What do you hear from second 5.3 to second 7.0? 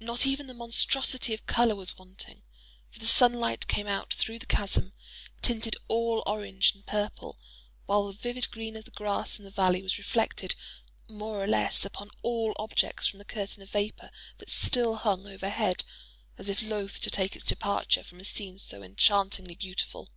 tinted all orange and